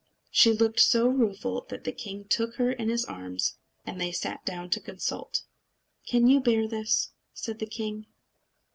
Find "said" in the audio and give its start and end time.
7.35-7.59